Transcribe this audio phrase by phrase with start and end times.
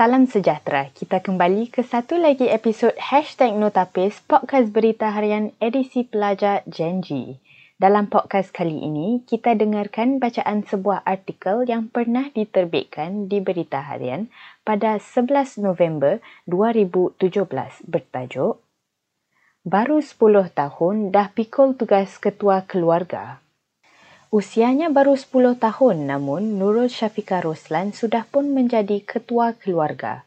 [0.00, 0.88] Salam sejahtera.
[0.96, 7.04] Kita kembali ke satu lagi episod Hashtag Notapis Podcast Berita Harian edisi pelajar Gen.
[7.76, 14.32] Dalam podcast kali ini, kita dengarkan bacaan sebuah artikel yang pernah diterbitkan di Berita Harian
[14.64, 18.56] pada 11 November 2017 bertajuk
[19.68, 20.16] Baru 10
[20.48, 23.44] tahun dah pikul tugas ketua keluarga.
[24.30, 30.22] Usianya baru 10 tahun namun Nurul Syafika Roslan sudah pun menjadi ketua keluarga.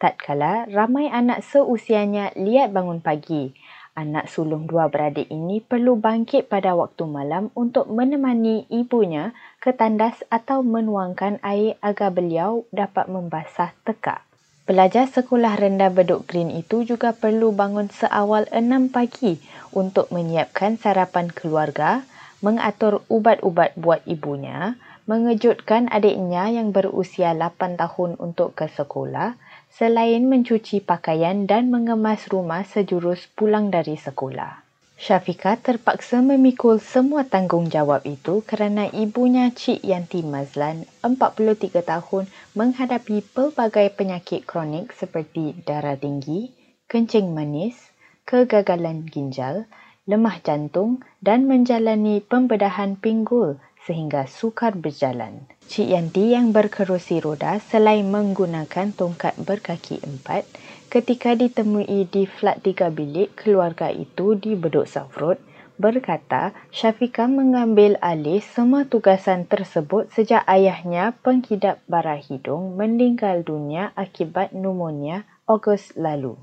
[0.00, 3.52] Tatkala ramai anak seusianya lihat bangun pagi,
[3.92, 10.24] anak sulung dua beradik ini perlu bangkit pada waktu malam untuk menemani ibunya ke tandas
[10.32, 14.24] atau menuangkan air agar beliau dapat membasah tekak.
[14.64, 19.36] Pelajar sekolah rendah Bedok Green itu juga perlu bangun seawal 6 pagi
[19.76, 22.08] untuk menyiapkan sarapan keluarga,
[22.42, 24.74] mengatur ubat-ubat buat ibunya,
[25.06, 29.38] mengejutkan adiknya yang berusia 8 tahun untuk ke sekolah,
[29.70, 34.62] selain mencuci pakaian dan mengemas rumah sejurus pulang dari sekolah.
[35.02, 43.98] Syafika terpaksa memikul semua tanggungjawab itu kerana ibunya Cik Yanti Mazlan, 43 tahun, menghadapi pelbagai
[43.98, 46.54] penyakit kronik seperti darah tinggi,
[46.86, 47.74] kencing manis,
[48.22, 49.66] kegagalan ginjal,
[50.02, 55.46] lemah jantung dan menjalani pembedahan pinggul sehingga sukar berjalan.
[55.66, 60.46] Cik Yanti yang berkerusi roda selain menggunakan tongkat berkaki empat
[60.92, 65.38] ketika ditemui di flat tiga bilik keluarga itu di Bedok South Road,
[65.80, 74.54] berkata Syafika mengambil alih semua tugasan tersebut sejak ayahnya penghidap bara hidung meninggal dunia akibat
[74.54, 76.38] pneumonia Ogos lalu.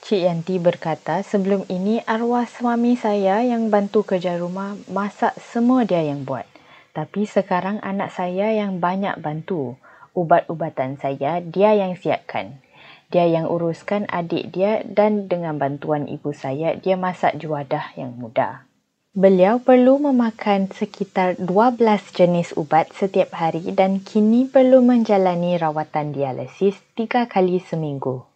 [0.00, 6.00] Cik Yanti berkata sebelum ini arwah suami saya yang bantu kerja rumah masak semua dia
[6.00, 6.48] yang buat.
[6.96, 9.76] Tapi sekarang anak saya yang banyak bantu.
[10.16, 12.64] Ubat-ubatan saya dia yang siapkan.
[13.12, 18.64] Dia yang uruskan adik dia dan dengan bantuan ibu saya dia masak juadah yang mudah.
[19.10, 21.76] Beliau perlu memakan sekitar 12
[22.14, 28.29] jenis ubat setiap hari dan kini perlu menjalani rawatan dialisis tiga kali seminggu.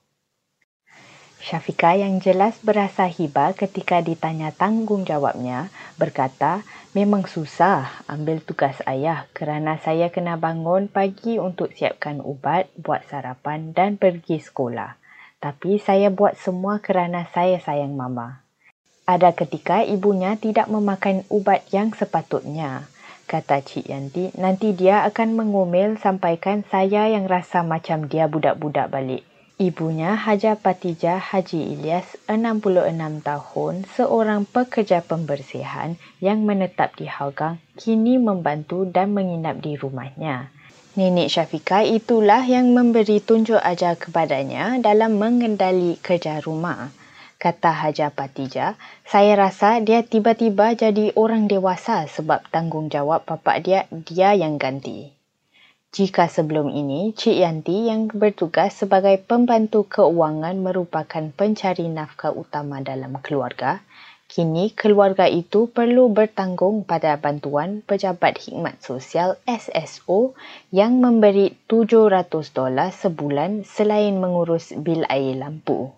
[1.45, 5.69] Syafika yang jelas berasa hiba ketika ditanya tanggungjawabnya
[6.01, 6.65] berkata,
[6.97, 13.77] memang susah ambil tugas ayah kerana saya kena bangun pagi untuk siapkan ubat, buat sarapan
[13.77, 14.97] dan pergi sekolah.
[15.37, 18.41] Tapi saya buat semua kerana saya sayang mama.
[19.05, 22.89] Ada ketika ibunya tidak memakan ubat yang sepatutnya.
[23.29, 29.34] Kata Cik Yanti, nanti dia akan mengomel sampaikan saya yang rasa macam dia budak-budak balik.
[29.55, 32.91] Ibunya Haja Patijah Haji Ilyas, 66
[33.23, 40.51] tahun, seorang pekerja pembersihan yang menetap di Hougang, kini membantu dan menginap di rumahnya.
[40.99, 46.91] Nenek Syafika itulah yang memberi tunjuk ajar kepadanya dalam mengendali kerja rumah.
[47.39, 48.75] Kata Haja Patijah,
[49.07, 55.15] saya rasa dia tiba-tiba jadi orang dewasa sebab tanggungjawab bapa dia, dia yang ganti.
[55.95, 63.15] Jika sebelum ini, Cik Yanti yang bertugas sebagai pembantu keuangan merupakan pencari nafkah utama dalam
[63.23, 63.79] keluarga,
[64.27, 70.35] kini keluarga itu perlu bertanggung pada bantuan Pejabat Hikmat Sosial SSO
[70.75, 75.95] yang memberi 700 dolar sebulan selain mengurus bil air lampu.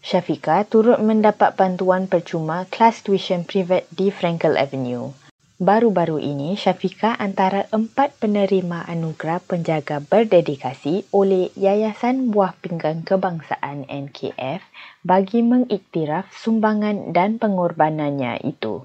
[0.00, 5.12] Syafika turut mendapat bantuan percuma kelas tuition privat di Frankel Avenue.
[5.54, 14.66] Baru-baru ini, Syafika antara empat penerima anugerah penjaga berdedikasi oleh Yayasan Buah Pinggang Kebangsaan NKF
[15.06, 18.82] bagi mengiktiraf sumbangan dan pengorbanannya itu.